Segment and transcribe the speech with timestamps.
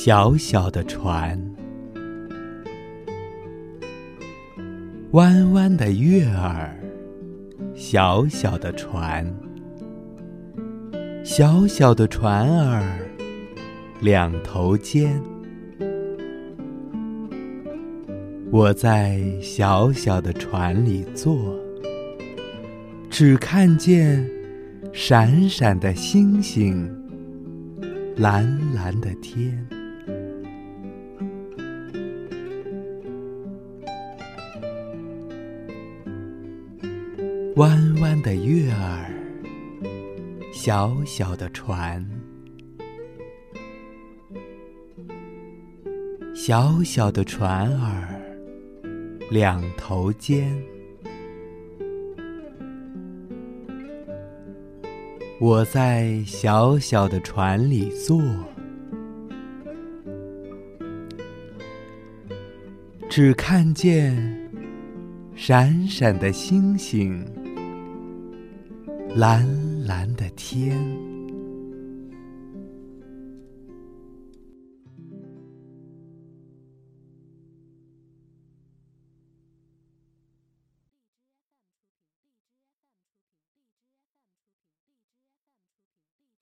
[0.00, 1.36] 小小的船，
[5.10, 6.72] 弯弯的月儿，
[7.74, 9.26] 小小的船，
[11.24, 12.80] 小小的船儿，
[14.00, 15.20] 两头尖。
[18.52, 21.58] 我在小小的船里坐，
[23.10, 24.24] 只看见
[24.92, 26.88] 闪闪的星星，
[28.16, 29.68] 蓝蓝的天，
[37.58, 39.10] 弯弯的月儿，
[40.52, 42.08] 小小的船，
[46.32, 48.14] 小小的船儿。
[49.28, 50.56] 两头尖，
[55.40, 58.22] 我在小小的船里坐，
[63.10, 64.48] 只看见
[65.34, 67.22] 闪闪的星星，
[69.14, 69.46] 蓝
[69.86, 71.17] 蓝的天。